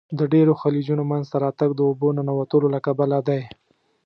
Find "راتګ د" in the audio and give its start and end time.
1.45-1.79